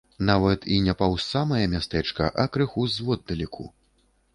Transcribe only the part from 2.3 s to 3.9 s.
а крыху зводдалеку.